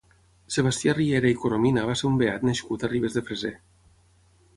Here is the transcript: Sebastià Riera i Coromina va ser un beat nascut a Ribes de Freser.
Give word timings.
Sebastià 0.53 0.95
Riera 0.95 1.29
i 1.33 1.35
Coromina 1.43 1.83
va 1.89 1.97
ser 2.01 2.07
un 2.09 2.15
beat 2.21 2.47
nascut 2.51 2.87
a 2.87 2.91
Ribes 2.95 3.19
de 3.19 3.23
Freser. 3.29 3.53